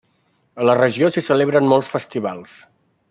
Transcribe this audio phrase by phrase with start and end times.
[0.61, 2.57] A la regió s'hi celebren molts festivals.